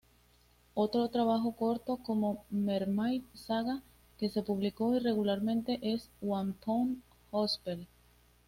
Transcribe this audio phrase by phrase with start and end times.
[0.73, 3.83] Otro trabajo corto, como Mermaid Saga,
[4.17, 7.87] que se publicó irregularmente es "One Pound Gospel".